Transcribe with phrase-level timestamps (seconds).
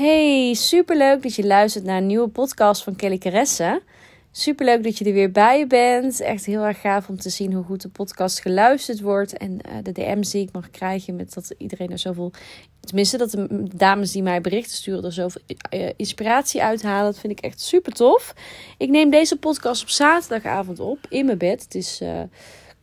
[0.00, 3.82] Hey, superleuk dat je luistert naar een nieuwe podcast van Kelly Caresse.
[4.30, 6.20] Superleuk dat je er weer bij bent.
[6.20, 9.36] Echt heel erg gaaf om te zien hoe goed de podcast geluisterd wordt.
[9.36, 12.32] En uh, de DM's die ik mag krijgen met dat iedereen er zoveel...
[12.80, 15.42] Tenminste, dat de dames die mij berichten sturen er zoveel
[15.74, 17.12] uh, inspiratie uithalen.
[17.12, 18.34] Dat vind ik echt super tof.
[18.78, 21.62] Ik neem deze podcast op zaterdagavond op in mijn bed.
[21.62, 22.00] Het is...
[22.02, 22.20] Uh,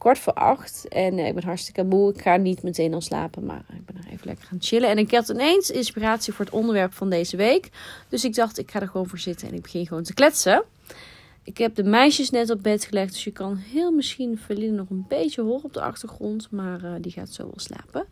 [0.08, 0.88] kwart voor acht.
[0.88, 2.14] En ik ben hartstikke moe.
[2.14, 4.90] Ik ga niet meteen al slapen, maar ik ben er even lekker gaan chillen.
[4.90, 7.70] En ik had ineens inspiratie voor het onderwerp van deze week.
[8.10, 10.64] Dus ik dacht, ik ga er gewoon voor zitten en ik begin gewoon te kletsen.
[11.44, 14.90] Ik heb de meisjes net op bed gelegd, dus je kan heel misschien Verlien nog
[14.90, 16.48] een beetje horen op de achtergrond.
[16.52, 18.06] Maar uh, die gaat zo wel slapen.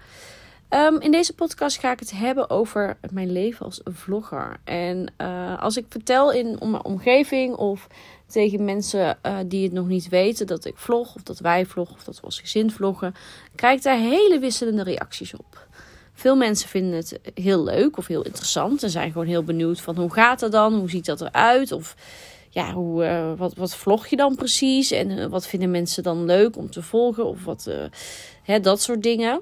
[0.70, 4.58] Um, in deze podcast ga ik het hebben over mijn leven als vlogger.
[4.64, 7.88] En uh, als ik vertel in mijn omgeving of
[8.28, 11.96] tegen mensen uh, die het nog niet weten dat ik vlog, of dat wij vloggen,
[11.96, 13.16] of dat we als gezin vloggen,
[13.56, 15.68] krijg ik daar hele wisselende reacties op.
[16.14, 19.96] Veel mensen vinden het heel leuk of heel interessant en zijn gewoon heel benieuwd van
[19.96, 21.96] hoe gaat dat dan, hoe ziet dat eruit, of
[22.50, 26.26] ja, hoe, uh, wat, wat vlog je dan precies en uh, wat vinden mensen dan
[26.26, 27.70] leuk om te volgen of wat,
[28.44, 29.42] hè, dat soort dingen.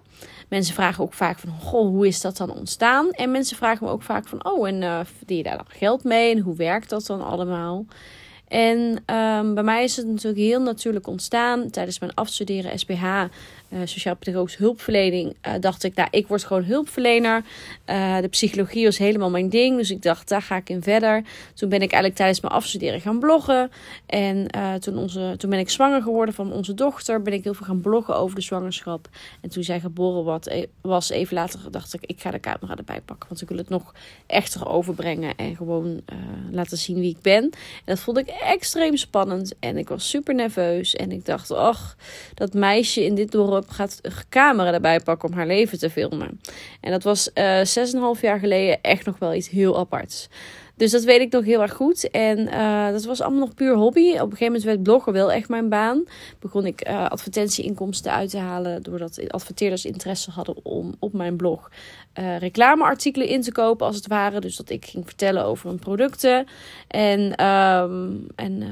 [0.49, 3.11] Mensen vragen ook vaak van, goh, hoe is dat dan ontstaan?
[3.11, 6.31] En mensen vragen me ook vaak van, oh, en verdien je daar dan geld mee
[6.31, 7.85] en hoe werkt dat dan allemaal?
[8.47, 8.79] En
[9.15, 13.03] um, bij mij is het natuurlijk heel natuurlijk ontstaan tijdens mijn afstuderen SPH
[13.73, 17.43] uh, sociaal-pedagogische hulpverlening, uh, dacht ik, nou, ik word gewoon hulpverlener.
[17.89, 21.23] Uh, de psychologie was helemaal mijn ding, dus ik dacht, daar ga ik in verder.
[21.53, 23.71] Toen ben ik eigenlijk tijdens mijn afstuderen gaan bloggen.
[24.05, 24.47] En
[24.79, 27.81] toen, onze, toen ben ik zwanger geworden van onze dochter, ben ik heel veel gaan
[27.81, 29.09] bloggen over de zwangerschap.
[29.41, 33.01] En toen zij geboren wat, was, even later dacht ik, ik ga de camera erbij
[33.01, 33.93] pakken, want ik wil het nog
[34.25, 36.01] echter overbrengen en gewoon
[36.51, 37.43] laten zien wie ik ben.
[37.43, 37.51] En
[37.85, 40.95] dat vond ik extreem spannend en ik was super nerveus.
[40.95, 41.95] En ik dacht, ach,
[42.33, 46.39] dat meisje in dit dorp gaat een camera erbij pakken om haar leven te filmen.
[46.81, 50.29] En dat was uh, 6,5 jaar geleden echt nog wel iets heel aparts.
[50.75, 52.09] Dus dat weet ik nog heel erg goed.
[52.09, 54.09] En uh, dat was allemaal nog puur hobby.
[54.09, 56.03] Op een gegeven moment werd bloggen wel echt mijn baan.
[56.39, 58.83] Begon ik uh, advertentieinkomsten uit te halen.
[58.83, 61.69] Doordat adverteerders interesse hadden om op mijn blog
[62.19, 64.39] uh, reclameartikelen in te kopen, als het ware.
[64.39, 66.47] Dus dat ik ging vertellen over mijn producten.
[66.87, 68.69] En, um, en uh,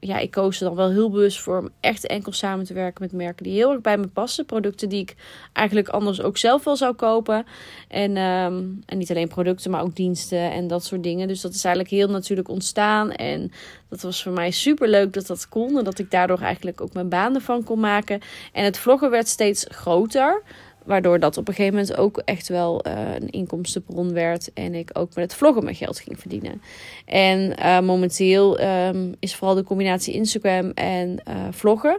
[0.00, 3.02] ja, ik koos er dan wel heel bewust voor om echt enkel samen te werken
[3.02, 4.44] met merken die heel erg bij me passen.
[4.44, 5.14] Producten die ik
[5.52, 7.46] eigenlijk anders ook zelf wel zou kopen.
[7.88, 11.28] En, um, en niet alleen producten, maar ook diensten en dat soort dingen.
[11.28, 13.12] Dus dat is eigenlijk heel natuurlijk ontstaan.
[13.12, 13.52] En
[13.88, 15.78] dat was voor mij super leuk dat dat kon.
[15.78, 18.20] En dat ik daardoor eigenlijk ook mijn baan ervan kon maken.
[18.52, 20.42] En het vloggen werd steeds groter.
[20.84, 24.52] Waardoor dat op een gegeven moment ook echt wel uh, een inkomstenbron werd.
[24.52, 26.62] En ik ook met het vloggen mijn geld ging verdienen.
[27.04, 31.98] En uh, momenteel um, is vooral de combinatie Instagram en uh, vloggen.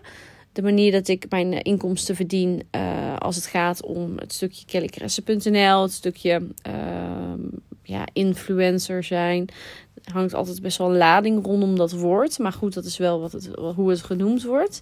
[0.51, 2.63] De manier dat ik mijn inkomsten verdien
[3.18, 5.81] als het gaat om het stukje kellykresse.nl.
[5.81, 7.40] Het stukje ehm,
[7.84, 9.50] ja, influencer zijn
[10.12, 12.40] hangt altijd best wel een lading rondom dat woord.
[12.40, 14.81] Maar goed, dat is wel wat het, hoe het genoemd wordt.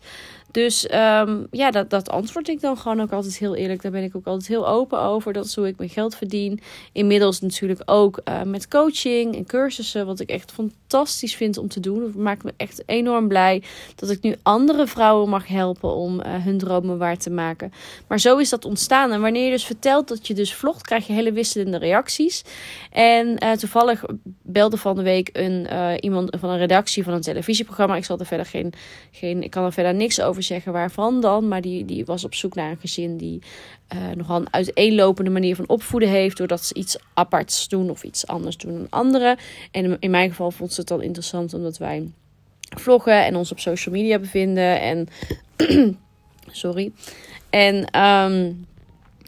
[0.53, 3.81] Dus um, ja, dat, dat antwoord ik dan gewoon ook altijd heel eerlijk.
[3.81, 5.33] Daar ben ik ook altijd heel open over.
[5.33, 6.59] Dat is hoe ik mijn geld verdien.
[6.91, 10.05] Inmiddels natuurlijk ook uh, met coaching en cursussen.
[10.05, 12.03] Wat ik echt fantastisch vind om te doen.
[12.03, 13.63] Het maakt me echt enorm blij
[13.95, 17.71] dat ik nu andere vrouwen mag helpen om uh, hun dromen waar te maken.
[18.07, 19.11] Maar zo is dat ontstaan.
[19.11, 22.43] En wanneer je dus vertelt dat je dus vlogt, krijg je hele wisselende reacties.
[22.91, 24.03] En uh, toevallig
[24.41, 25.67] belde van de week een,
[25.99, 27.95] iemand van een redactie van een televisieprogramma.
[27.95, 28.73] Ik zal er verder geen,
[29.11, 31.47] geen ik kan er verder niks over zeggen waarvan dan.
[31.47, 33.41] Maar die, die was op zoek naar een gezin die
[33.95, 36.37] uh, nogal een uiteenlopende manier van opvoeden heeft.
[36.37, 39.37] Doordat ze iets aparts doen of iets anders doen dan anderen.
[39.71, 42.11] En in mijn geval vond ze het dan interessant omdat wij
[42.77, 44.81] vloggen en ons op social media bevinden.
[44.81, 45.07] En
[46.51, 46.91] sorry.
[47.49, 48.65] En um,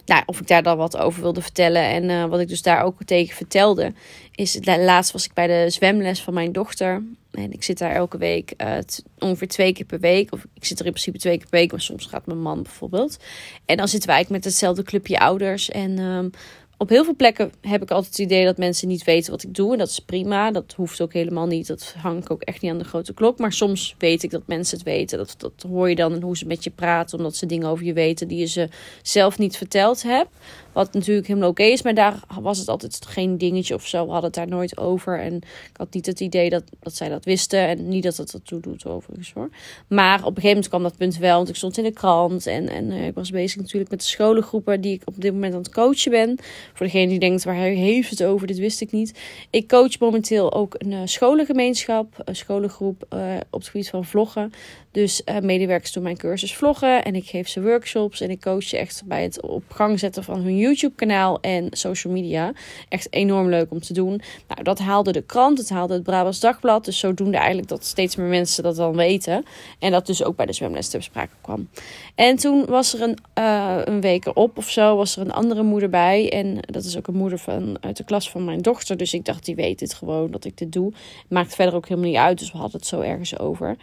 [0.06, 1.82] nou, of ik daar dan wat over wilde vertellen.
[1.82, 3.94] En uh, wat ik dus daar ook tegen vertelde.
[4.36, 7.04] Is laatst was ik bij de zwemles van mijn dochter.
[7.32, 8.78] En ik zit daar elke week uh,
[9.20, 10.34] ongeveer twee keer per week.
[10.34, 11.72] Of ik zit er in principe twee keer per week.
[11.72, 13.18] Maar soms gaat mijn man bijvoorbeeld.
[13.66, 15.70] En dan zitten wij met hetzelfde clubje ouders.
[15.70, 16.32] En um,
[16.78, 19.53] op heel veel plekken heb ik altijd het idee dat mensen niet weten wat ik
[19.53, 19.72] doe.
[19.72, 20.51] En dat is prima.
[20.51, 21.68] Dat hoeft ook helemaal niet.
[21.68, 23.39] Dat hang ik ook echt niet aan de grote klok.
[23.39, 25.18] Maar soms weet ik dat mensen het weten.
[25.18, 27.18] Dat, dat hoor je dan hoe ze met je praten.
[27.18, 28.69] Omdat ze dingen over je weten die je ze
[29.01, 30.30] zelf niet verteld hebt.
[30.75, 31.81] Wat natuurlijk helemaal oké is.
[31.81, 34.06] Maar daar was het altijd geen dingetje of zo.
[34.06, 35.19] We hadden het daar nooit over.
[35.19, 37.68] En ik had niet het idee dat, dat zij dat wisten.
[37.68, 39.50] En niet dat het ertoe doet overigens hoor.
[39.88, 41.36] Maar op een gegeven moment kwam dat punt wel.
[41.36, 42.48] Want ik stond in de krant.
[42.48, 45.54] En, en uh, ik was bezig natuurlijk met de scholengroepen die ik op dit moment
[45.54, 46.38] aan het coachen ben.
[46.74, 48.48] Voor degene die denkt, waar heeft het over?
[48.48, 49.19] Dit wist ik niet.
[49.50, 52.22] Ik coach momenteel ook een uh, scholengemeenschap.
[52.25, 53.19] Een scholengroep uh,
[53.50, 54.51] op het gebied van vloggen.
[54.95, 58.63] Dus uh, medewerkers doen mijn cursus vloggen en ik geef ze workshops en ik coach
[58.63, 62.53] ze echt bij het op gang zetten van hun YouTube kanaal en social media.
[62.89, 64.21] Echt enorm leuk om te doen.
[64.47, 66.86] Nou, dat haalde de krant, het haalde het Brabants Dagblad.
[66.86, 69.45] Dus zodoende eigenlijk dat steeds meer mensen dat dan weten.
[69.80, 71.69] En dat dus ook bij de zwemles ter sprake kwam.
[72.15, 75.63] En toen was er een, uh, een week erop of zo, was er een andere
[75.63, 76.31] moeder bij.
[76.31, 78.98] En dat is ook een moeder van, uit de klas van mijn dochter.
[78.98, 80.94] Dus ik dacht, die weet het gewoon dat ik dit doe.
[81.30, 82.39] Maakt verder ook helemaal niet uit.
[82.39, 83.77] Dus we hadden het zo ergens over.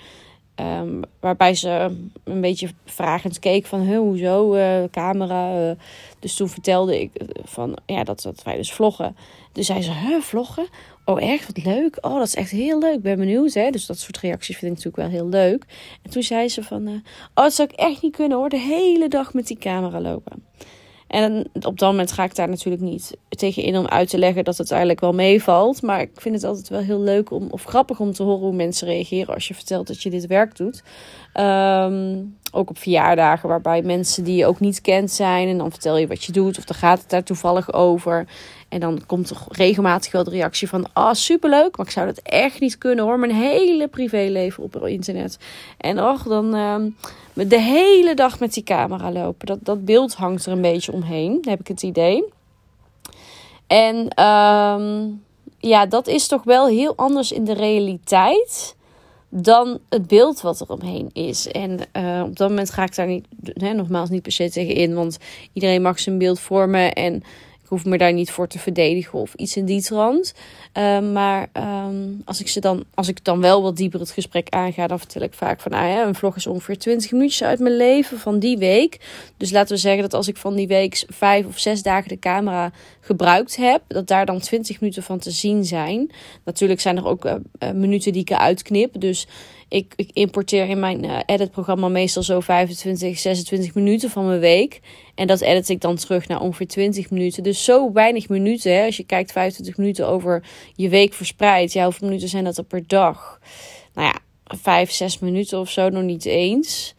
[0.56, 5.68] Um, waarbij ze een beetje vragend keek van, hoezo, uh, camera.
[5.68, 5.76] Uh,
[6.18, 7.10] dus toen vertelde ik
[7.44, 9.16] van, ja, dat, dat wij dus vloggen.
[9.52, 10.66] Dus zei ze, huh, vloggen?
[11.04, 11.46] Oh, echt?
[11.46, 11.98] Wat leuk.
[12.00, 13.02] Oh, dat is echt heel leuk.
[13.02, 13.70] Ben benieuwd, hè.
[13.70, 15.64] Dus dat soort reacties vind ik natuurlijk wel heel leuk.
[16.02, 17.02] En toen zei ze van, oh,
[17.34, 18.48] dat zou ik echt niet kunnen hoor.
[18.48, 20.44] De hele dag met die camera lopen.
[21.12, 24.44] En op dat moment ga ik daar natuurlijk niet tegen in om uit te leggen
[24.44, 25.82] dat het eigenlijk wel meevalt.
[25.82, 28.52] Maar ik vind het altijd wel heel leuk om, of grappig om te horen hoe
[28.52, 30.82] mensen reageren als je vertelt dat je dit werk doet.
[31.34, 35.48] Um, ook op verjaardagen waarbij mensen die je ook niet kent zijn.
[35.48, 38.26] En dan vertel je wat je doet of dan gaat het daar toevallig over.
[38.68, 40.86] En dan komt er regelmatig wel de reactie van...
[40.92, 43.18] Ah, oh, superleuk, maar ik zou dat echt niet kunnen hoor.
[43.18, 45.38] Mijn hele privéleven op internet.
[45.76, 46.76] En och, dan uh,
[47.48, 49.46] de hele dag met die camera lopen.
[49.46, 52.24] Dat, dat beeld hangt er een beetje omheen, heb ik het idee.
[53.66, 55.22] En um,
[55.58, 58.76] ja, dat is toch wel heel anders in de realiteit
[59.34, 61.48] dan het beeld wat er omheen is.
[61.48, 63.26] En uh, op dat moment ga ik daar niet,
[63.74, 65.18] nogmaals niet per se tegen in, want
[65.52, 67.22] iedereen mag zijn beeld vormen en
[67.72, 70.34] hoef me daar niet voor te verdedigen of iets in die trant.
[70.78, 74.48] Uh, maar um, als ik ze dan, als ik dan wel wat dieper het gesprek
[74.48, 77.58] aanga, dan vertel ik vaak van, ah ja, een vlog is ongeveer 20 minuutjes uit
[77.58, 79.00] mijn leven van die week.
[79.36, 82.18] Dus laten we zeggen dat als ik van die week vijf of zes dagen de
[82.18, 86.10] camera gebruikt heb, dat daar dan 20 minuten van te zien zijn.
[86.44, 87.34] Natuurlijk zijn er ook uh,
[87.74, 89.00] minuten die ik eruit knip.
[89.00, 89.26] Dus
[89.72, 94.80] ik, ik importeer in mijn uh, editprogramma meestal zo 25, 26 minuten van mijn week.
[95.14, 97.42] En dat edit ik dan terug naar ongeveer 20 minuten.
[97.42, 98.74] Dus zo weinig minuten.
[98.76, 98.84] Hè?
[98.84, 101.72] Als je kijkt 25 minuten over je week verspreid.
[101.72, 103.40] Ja, hoeveel minuten zijn dat er per dag?
[103.94, 104.18] Nou ja,
[104.56, 106.94] 5, 6 minuten of zo, nog niet eens.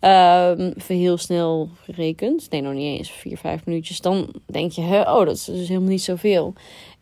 [0.00, 2.50] Um, heel snel gerekend.
[2.50, 3.10] Nee, nog niet eens.
[3.10, 4.00] 4, 5 minuutjes.
[4.00, 6.54] Dan denk je, oh, dat is dus helemaal niet zoveel.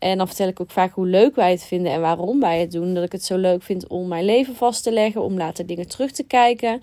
[0.04, 2.72] En dan vertel ik ook vaak hoe leuk wij het vinden en waarom wij het
[2.72, 2.94] doen.
[2.94, 5.88] Dat ik het zo leuk vind om mijn leven vast te leggen, om later dingen
[5.88, 6.80] terug te kijken.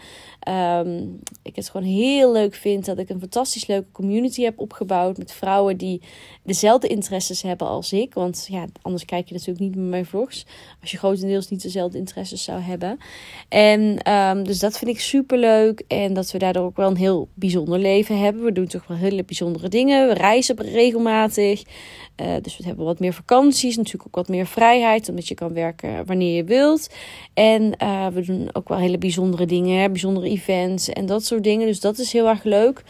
[0.50, 5.18] Um, ik het gewoon heel leuk vind dat ik een fantastisch leuke community heb opgebouwd
[5.18, 6.02] met vrouwen die
[6.44, 8.14] dezelfde interesses hebben als ik.
[8.14, 10.46] Want ja, anders kijk je natuurlijk niet naar mijn vlogs
[10.82, 12.98] als je grotendeels niet dezelfde interesses zou hebben.
[13.50, 16.98] En um, dus dat vind ik super leuk en dat we daardoor ook wel een
[16.98, 18.44] heel bijzonder leven hebben.
[18.44, 20.08] We doen toch wel hele bijzondere dingen.
[20.08, 21.64] We reizen regelmatig.
[22.22, 25.54] Uh, dus we hebben wat meer vakanties, natuurlijk ook wat meer vrijheid, omdat je kan
[25.54, 26.90] werken wanneer je wilt.
[27.34, 31.68] En uh, we doen ook wel hele bijzondere dingen, bijzondere events en dat soort dingen.
[31.68, 32.84] Dus dat is heel erg leuk.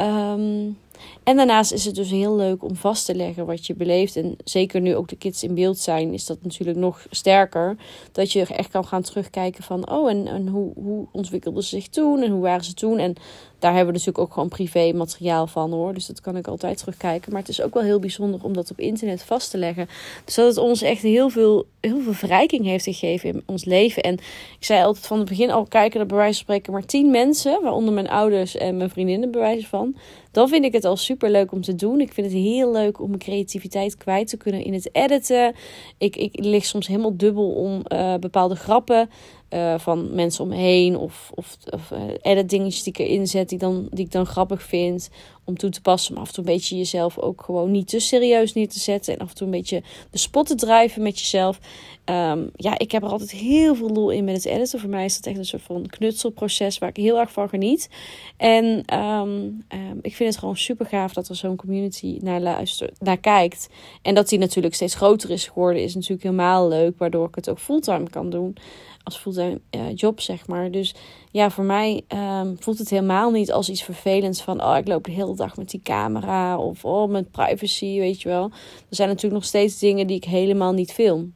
[0.00, 0.76] Um,
[1.24, 4.16] en daarnaast is het dus heel leuk om vast te leggen wat je beleeft.
[4.16, 7.76] En zeker nu ook de kids in beeld zijn, is dat natuurlijk nog sterker.
[8.12, 11.88] Dat je echt kan gaan terugkijken van, oh, en, en hoe, hoe ontwikkelden ze zich
[11.88, 12.98] toen en hoe waren ze toen?
[12.98, 13.14] En
[13.64, 15.94] daar hebben we natuurlijk ook gewoon privé materiaal van hoor.
[15.94, 17.32] Dus dat kan ik altijd terugkijken.
[17.32, 19.88] Maar het is ook wel heel bijzonder om dat op internet vast te leggen.
[20.24, 24.02] Dus dat het ons echt heel veel, heel veel verrijking heeft gegeven in ons leven.
[24.02, 24.14] En
[24.58, 27.10] ik zei altijd van het begin al, kijken er bij wijze van spreken maar tien
[27.10, 27.62] mensen.
[27.62, 29.96] Waaronder mijn ouders en mijn vriendinnen bij wijze van.
[30.30, 32.00] Dan vind ik het al super leuk om te doen.
[32.00, 35.54] Ik vind het heel leuk om mijn creativiteit kwijt te kunnen in het editen.
[35.98, 39.10] Ik, ik lig soms helemaal dubbel om uh, bepaalde grappen.
[39.54, 43.58] Uh, van mensen omheen of, of, of uh, edit dingetjes die ik erin zet die,
[43.58, 45.10] dan, die ik dan grappig vind
[45.44, 46.12] om toe te passen.
[46.12, 49.14] Maar af en toe een beetje jezelf ook gewoon niet te serieus neer te zetten.
[49.14, 51.58] En af en toe een beetje de spot te drijven met jezelf.
[52.04, 54.80] Um, ja, ik heb er altijd heel veel lol in met het editen.
[54.80, 57.88] Voor mij is dat echt een soort van knutselproces waar ik heel erg van geniet.
[58.36, 63.00] En um, um, ik vind het gewoon super gaaf dat er zo'n community naar luistert,
[63.00, 63.68] naar kijkt.
[64.02, 66.98] En dat die natuurlijk steeds groter is geworden, is natuurlijk helemaal leuk.
[66.98, 68.56] Waardoor ik het ook fulltime kan doen
[69.02, 70.70] als fulltime uh, job, zeg maar.
[70.70, 70.94] Dus
[71.34, 74.62] ja, voor mij um, voelt het helemaal niet als iets vervelends van...
[74.62, 78.28] oh, ik loop de hele dag met die camera of oh, met privacy, weet je
[78.28, 78.44] wel.
[78.88, 81.34] Er zijn natuurlijk nog steeds dingen die ik helemaal niet film.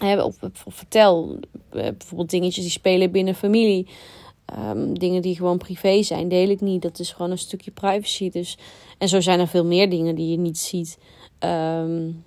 [0.00, 1.38] Hè, of, vertel,
[1.70, 3.88] eh, bijvoorbeeld dingetjes die spelen binnen familie...
[4.58, 6.82] Um, dingen die gewoon privé zijn, deel ik niet.
[6.82, 8.30] Dat is gewoon een stukje privacy.
[8.30, 8.58] Dus,
[8.98, 10.98] en zo zijn er veel meer dingen die je niet ziet.
[11.38, 12.24] Um,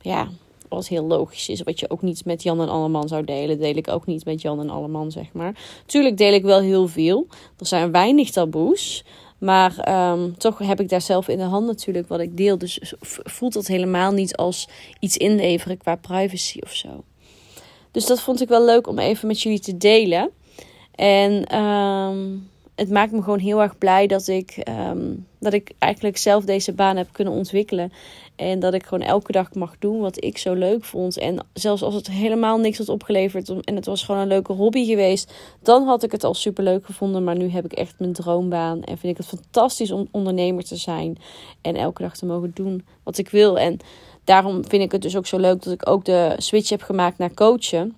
[0.00, 0.28] ja,
[0.68, 1.62] wat heel logisch is.
[1.62, 4.42] Wat je ook niet met Jan en Alleman zou delen, deel ik ook niet met
[4.42, 5.54] Jan en Alleman, zeg maar.
[5.86, 7.26] Tuurlijk deel ik wel heel veel.
[7.58, 9.04] Er zijn weinig taboes.
[9.38, 12.58] Maar um, toch heb ik daar zelf in de hand natuurlijk wat ik deel.
[12.58, 14.68] Dus voelt dat helemaal niet als
[15.00, 17.04] iets inleveren qua privacy of zo.
[17.90, 20.30] Dus dat vond ik wel leuk om even met jullie te delen.
[20.94, 22.36] En ehm,
[22.78, 26.72] het maakt me gewoon heel erg blij dat ik, ehm, dat ik eigenlijk zelf deze
[26.72, 27.92] baan heb kunnen ontwikkelen.
[28.36, 31.18] En dat ik gewoon elke dag mag doen wat ik zo leuk vond.
[31.18, 34.84] En zelfs als het helemaal niks had opgeleverd en het was gewoon een leuke hobby
[34.84, 35.32] geweest,
[35.62, 37.24] dan had ik het al super leuk gevonden.
[37.24, 40.76] Maar nu heb ik echt mijn droombaan en vind ik het fantastisch om ondernemer te
[40.76, 41.18] zijn
[41.60, 43.58] en elke dag te mogen doen wat ik wil.
[43.58, 43.78] En
[44.24, 47.18] daarom vind ik het dus ook zo leuk dat ik ook de switch heb gemaakt
[47.18, 47.94] naar coachen.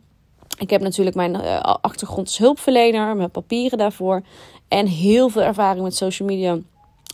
[0.59, 4.23] Ik heb natuurlijk mijn uh, achtergrond als hulpverlener, mijn papieren daarvoor.
[4.71, 6.59] En heel veel ervaring met social media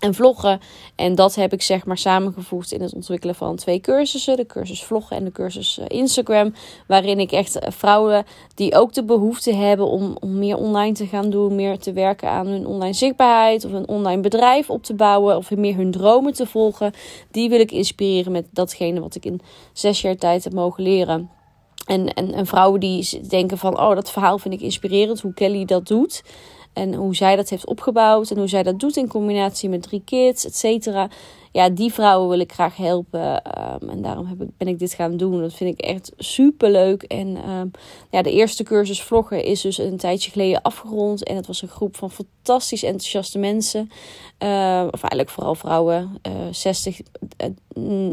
[0.01, 0.61] en vloggen.
[0.97, 4.37] En dat heb ik zeg maar samengevoegd in het ontwikkelen van twee cursussen.
[4.37, 6.55] De cursus vloggen en de cursus eh, Instagram.
[6.87, 11.07] Waarin ik echt eh, vrouwen die ook de behoefte hebben om, om meer online te
[11.07, 11.55] gaan doen.
[11.55, 13.65] Meer te werken aan hun online zichtbaarheid.
[13.65, 15.37] Of een online bedrijf op te bouwen.
[15.37, 16.93] Of meer hun dromen te volgen.
[17.31, 19.41] Die wil ik inspireren met datgene wat ik in
[19.73, 21.31] zes jaar tijd heb mogen leren.
[21.87, 25.21] En, en, en vrouwen die denken van, oh dat verhaal vind ik inspirerend.
[25.21, 26.23] Hoe Kelly dat doet.
[26.77, 30.03] En hoe zij dat heeft opgebouwd en hoe zij dat doet in combinatie met drie
[30.05, 31.09] kids, et cetera
[31.57, 33.43] ja, die vrouwen wil ik graag helpen.
[33.43, 35.41] Ehm, en daarom heb ik, ben ik dit gaan doen.
[35.41, 37.03] Dat vind ik echt super leuk.
[37.03, 37.67] En ehm,
[38.11, 41.25] ja, de eerste cursus vloggen is dus een tijdje geleden afgerond.
[41.25, 43.91] En het was een groep van fantastisch enthousiaste mensen.
[44.39, 46.19] Uh, of eigenlijk vooral vrouwen.
[46.27, 47.01] Uh, 60,
[47.45, 47.49] uh,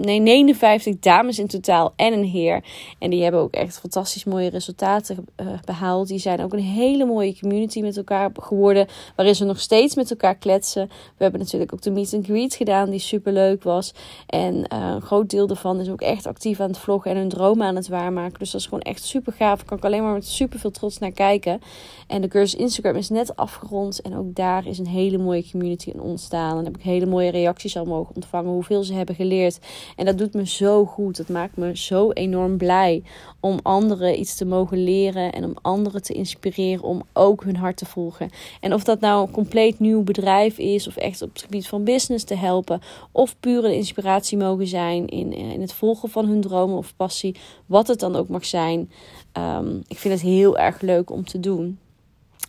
[0.01, 2.63] nee, 59 dames in totaal en een heer.
[3.00, 6.07] En die hebben ook echt fantastisch mooie resultaten eh, behaald.
[6.07, 8.88] Die zijn ook een hele mooie community met elkaar geworden.
[9.15, 10.88] Waarin ze nog steeds met elkaar kletsen.
[10.88, 12.89] We hebben natuurlijk ook de meet and greet gedaan.
[12.89, 13.93] Die super leuk was.
[14.27, 17.29] En uh, een groot deel daarvan is ook echt actief aan het vloggen en hun
[17.29, 18.39] dromen aan het waarmaken.
[18.39, 19.65] Dus dat is gewoon echt super gaaf.
[19.65, 21.61] Kan ik alleen maar met super veel trots naar kijken.
[22.07, 24.01] En de cursus Instagram is net afgerond.
[24.01, 26.57] En ook daar is een hele mooie community in ontstaan.
[26.57, 28.51] En heb ik hele mooie reacties al mogen ontvangen.
[28.51, 29.59] Hoeveel ze hebben geleerd.
[29.95, 31.17] En dat doet me zo goed.
[31.17, 33.03] Dat maakt me zo enorm blij.
[33.39, 35.31] Om anderen iets te mogen leren.
[35.31, 38.29] En om anderen te inspireren om ook hun hart te volgen.
[38.59, 40.87] En of dat nou een compleet nieuw bedrijf is.
[40.87, 42.81] Of echt op het gebied van business te helpen.
[43.15, 47.36] Of puur een inspiratie mogen zijn in, in het volgen van hun dromen of passie.
[47.65, 48.91] Wat het dan ook mag zijn.
[49.38, 51.79] Um, ik vind het heel erg leuk om te doen.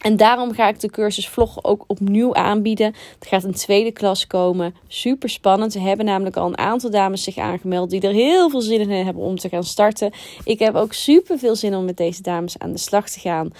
[0.01, 2.87] En daarom ga ik de cursus vloggen ook opnieuw aanbieden.
[3.21, 4.75] Er gaat een tweede klas komen.
[4.89, 5.75] Super spannend.
[5.75, 9.05] Er hebben namelijk al een aantal dames zich aangemeld die er heel veel zin in
[9.05, 10.13] hebben om te gaan starten.
[10.45, 13.51] Ik heb ook super veel zin om met deze dames aan de slag te gaan.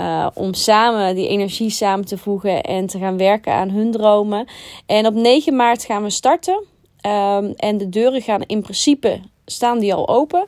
[0.00, 4.48] Uh, om samen die energie samen te voegen en te gaan werken aan hun dromen.
[4.86, 6.64] En op 9 maart gaan we starten.
[7.06, 10.46] Um, en de deuren gaan in principe staan die al open.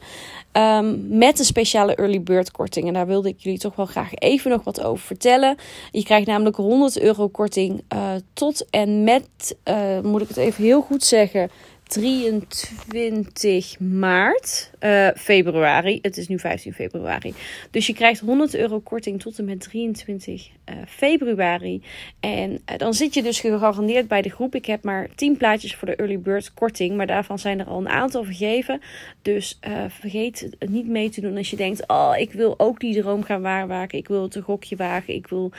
[0.56, 2.87] Um, met een speciale early bird korting.
[2.87, 5.56] En daar wilde ik jullie toch wel graag even nog wat over vertellen.
[5.90, 10.64] Je krijgt namelijk 100 euro korting uh, tot en met, uh, moet ik het even
[10.64, 11.50] heel goed zeggen,
[11.94, 15.98] 23 maart, uh, februari.
[16.02, 17.34] Het is nu 15 februari.
[17.70, 21.82] Dus je krijgt 100 euro korting tot en met 23 uh, februari.
[22.20, 24.54] En uh, dan zit je dus gegarandeerd bij de groep.
[24.54, 26.96] Ik heb maar 10 plaatjes voor de early bird korting.
[26.96, 28.80] Maar daarvan zijn er al een aantal vergeven.
[29.22, 29.58] Dus
[29.88, 33.22] vergeet het niet mee te doen als je denkt: Oh, ik wil ook die droom
[33.22, 33.98] gaan waarmaken.
[33.98, 35.14] Ik wil het een gokje wagen.
[35.14, 35.52] Ik wil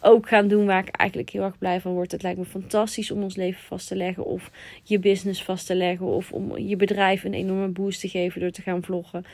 [0.00, 2.12] ook gaan doen waar ik eigenlijk heel erg blij van word.
[2.12, 4.50] Het lijkt me fantastisch om ons leven vast te leggen of
[4.82, 8.50] je business vast te leggen of om je bedrijf een enorme boost te geven door
[8.50, 9.24] te gaan vloggen.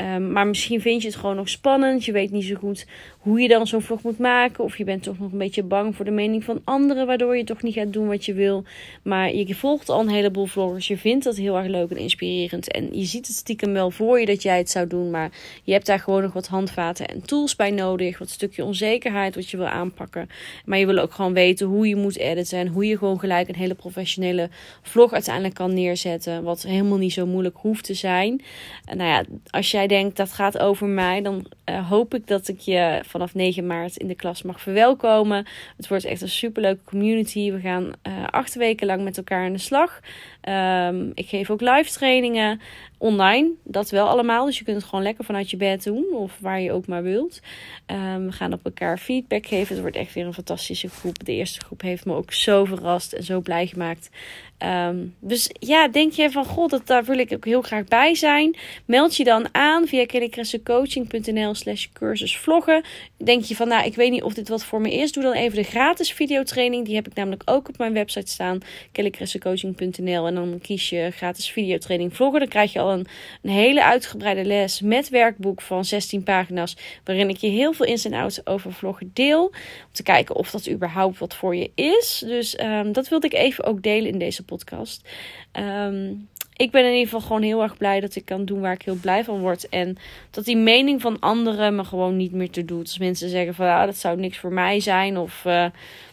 [0.00, 2.04] Um, maar misschien vind je het gewoon nog spannend.
[2.04, 2.86] Je weet niet zo goed
[3.18, 5.96] hoe je dan zo'n vlog moet maken of je bent toch nog een beetje bang
[5.96, 8.64] voor de mening van anderen waardoor je toch niet gaat doen wat je wil.
[9.02, 10.86] Maar je volgt al een heleboel vloggers.
[10.86, 14.20] Je vindt dat heel erg leuk en inspirerend en je ziet het stiekem wel voor
[14.20, 15.30] je dat jij het zou doen, maar
[15.64, 19.50] je hebt daar gewoon nog wat handvaten en tools bij nodig, wat stukje onzekerheid wat
[19.50, 20.09] je wil aanpakken.
[20.64, 22.58] Maar je wil ook gewoon weten hoe je moet editen.
[22.58, 24.48] En hoe je gewoon gelijk een hele professionele
[24.82, 26.42] vlog uiteindelijk kan neerzetten.
[26.42, 28.42] Wat helemaal niet zo moeilijk hoeft te zijn.
[28.84, 32.48] En nou ja, als jij denkt dat gaat over mij, dan uh, hoop ik dat
[32.48, 35.46] ik je vanaf 9 maart in de klas mag verwelkomen.
[35.76, 37.52] Het wordt echt een superleuke community.
[37.52, 40.00] We gaan uh, acht weken lang met elkaar aan de slag.
[40.48, 42.60] Um, ik geef ook live trainingen
[42.98, 43.50] online.
[43.64, 44.44] Dat wel allemaal.
[44.44, 46.04] Dus je kunt het gewoon lekker vanuit je bed doen.
[46.12, 47.40] Of waar je ook maar wilt.
[47.86, 49.74] Um, we gaan op elkaar feedback geven.
[49.74, 51.24] Het wordt echt weer een fantastische groep.
[51.24, 54.10] De eerste groep heeft me ook zo verrast en zo blij gemaakt.
[54.64, 58.14] Um, dus ja, denk je van god, dat, daar wil ik ook heel graag bij
[58.14, 58.56] zijn.
[58.84, 62.84] Meld je dan aan via kellycressencoaching.nl slash cursus vloggen.
[63.16, 65.12] Denk je van nou, ik weet niet of dit wat voor me is.
[65.12, 66.86] Doe dan even de gratis videotraining.
[66.86, 68.58] Die heb ik namelijk ook op mijn website staan.
[68.92, 72.40] kellycressencoaching.nl En dan kies je gratis videotraining vloggen.
[72.40, 73.06] Dan krijg je al een,
[73.42, 76.76] een hele uitgebreide les met werkboek van 16 pagina's.
[77.04, 79.44] Waarin ik je heel veel ins en outs over vloggen deel.
[79.46, 82.22] Om te kijken of dat überhaupt wat voor je is.
[82.26, 85.02] Dus um, dat wilde ik even ook delen in deze podcast.
[85.54, 86.28] Ehm,
[86.60, 88.82] ik ben in ieder geval gewoon heel erg blij dat ik kan doen waar ik
[88.82, 89.68] heel blij van word.
[89.68, 89.96] En
[90.30, 92.82] dat die mening van anderen me gewoon niet meer te doet.
[92.82, 95.18] Als mensen zeggen van ja, dat zou niks voor mij zijn.
[95.18, 95.66] Of uh,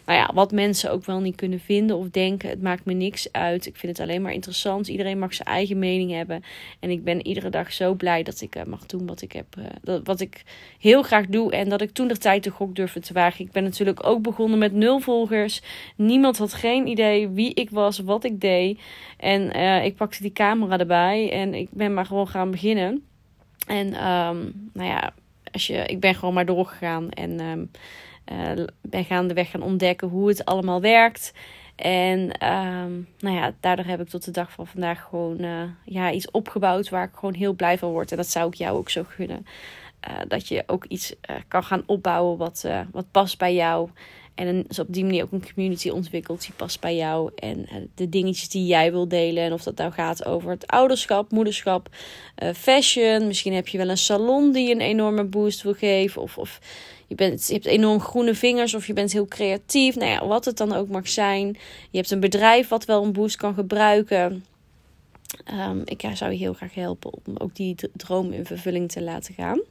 [0.05, 2.49] nou ja, wat mensen ook wel niet kunnen vinden of denken.
[2.49, 3.65] Het maakt me niks uit.
[3.65, 4.87] Ik vind het alleen maar interessant.
[4.87, 6.43] Iedereen mag zijn eigen mening hebben.
[6.79, 9.45] En ik ben iedere dag zo blij dat ik uh, mag doen wat ik heb.
[9.85, 10.43] Uh, wat ik
[10.79, 11.51] heel graag doe.
[11.51, 13.45] En dat ik toen de tijd de gok durfde te wagen.
[13.45, 15.61] Ik ben natuurlijk ook begonnen met nul volgers.
[15.95, 18.79] Niemand had geen idee wie ik was, wat ik deed.
[19.17, 19.51] En
[19.83, 21.31] ik pakte die camera erbij.
[21.31, 23.03] En ik ben maar gewoon gaan beginnen.
[23.67, 25.13] En um, nou ja,
[25.51, 27.09] als je, ik ben gewoon maar doorgegaan.
[27.09, 27.71] En um,
[28.31, 31.33] uh, ben gaandeweg gaan ontdekken hoe het allemaal werkt.
[31.75, 36.11] En um, nou ja, daardoor heb ik tot de dag van vandaag gewoon uh, ja,
[36.11, 38.11] iets opgebouwd waar ik gewoon heel blij van word.
[38.11, 39.45] En dat zou ik jou ook zo gunnen.
[40.09, 41.15] Uh, dat je ook iets
[41.47, 43.89] kan gaan opbouwen wat, wat past bij jou.
[44.37, 47.31] En dus op die manier ook een community ontwikkelt die past bij jou.
[47.35, 49.43] En de dingetjes die jij wil delen.
[49.43, 51.89] En of dat nou gaat over het ouderschap, moederschap,
[52.55, 53.27] fashion.
[53.27, 56.21] Misschien heb je wel een salon die een enorme boost wil geven.
[56.21, 56.59] Of, of
[57.07, 59.95] je, bent, je hebt enorm groene vingers of je bent heel creatief.
[59.95, 61.47] Nou ja, wat het dan ook mag zijn.
[61.91, 64.45] Je hebt een bedrijf wat wel een boost kan gebruiken.
[65.53, 69.33] Um, ik zou je heel graag helpen om ook die droom in vervulling te laten
[69.33, 69.61] gaan.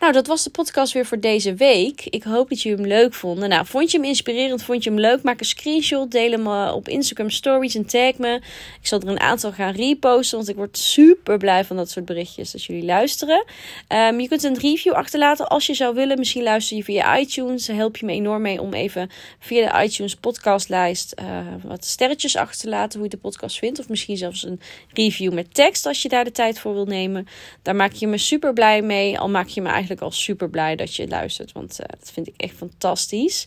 [0.00, 2.04] Nou, dat was de podcast weer voor deze week.
[2.04, 3.48] Ik hoop dat jullie hem leuk vonden.
[3.48, 4.62] Nou, vond je hem inspirerend?
[4.62, 5.22] Vond je hem leuk?
[5.22, 6.10] Maak een screenshot.
[6.10, 8.34] Deel hem eh, op Instagram Stories en tag me.
[8.80, 10.36] Ik zal er een aantal gaan reposten.
[10.36, 13.44] Want ik word super blij van dat soort berichtjes als jullie luisteren.
[13.88, 16.18] Um, je kunt een review achterlaten als je zou willen.
[16.18, 17.66] Misschien luister je via iTunes.
[17.66, 22.60] Help je me enorm mee om even via de iTunes podcastlijst uh, wat sterretjes achter
[22.60, 22.98] te laten.
[22.98, 23.78] Hoe je de podcast vindt.
[23.78, 24.60] Of misschien zelfs een
[24.92, 27.26] review met tekst als je daar de tijd voor wil nemen.
[27.62, 29.18] Daar maak je me super blij mee.
[29.18, 31.52] Al maak je me eigenlijk eigenlijk al super blij dat je luistert.
[31.52, 33.46] Want uh, dat vind ik echt fantastisch.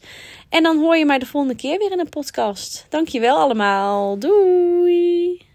[0.50, 2.86] En dan hoor je mij de volgende keer weer in een podcast.
[2.89, 4.19] Dankjewel allemaal.
[4.19, 5.50] Doei!